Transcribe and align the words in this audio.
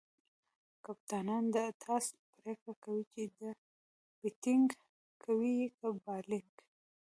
کپتانان 0.85 1.43
د 1.55 1.57
ټاس 1.81 2.05
پرېکړه 2.37 2.73
کوي، 2.83 3.03
چي 3.11 3.21
بيټینګ 4.19 4.67
کوي؛ 5.23 5.57
که 5.77 5.87
بالینګ. 6.03 6.53